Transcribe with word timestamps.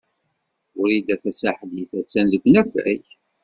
Wrida 0.79 1.15
Tasaḥlit 1.21 1.91
a-tt-an 1.99 2.27
deg 2.31 2.43
unafag. 2.47 3.03